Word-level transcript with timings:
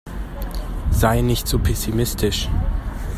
Sei 0.89 1.21
nicht 1.21 1.47
so 1.47 1.59
pessimistisch. 1.59 2.49